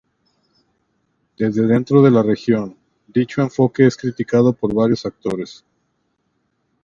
Desde 1.37 1.67
dentro 1.67 2.01
de 2.01 2.09
la 2.09 2.23
región, 2.23 2.75
dicho 3.05 3.39
enfoque 3.43 3.85
es 3.85 3.95
criticado 3.95 4.51
por 4.51 4.73
varios 4.73 5.05
actores. 5.05 5.63